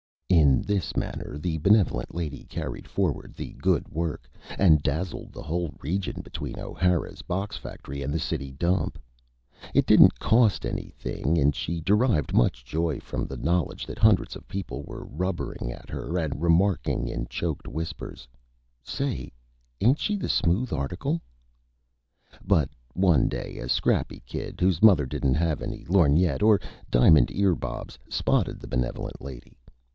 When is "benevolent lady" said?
1.59-2.45, 28.67-29.59